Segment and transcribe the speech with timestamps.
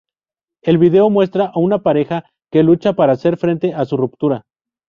[0.63, 4.47] El vídeo muestra a una pareja que lucha para hacer frente a su ruptura.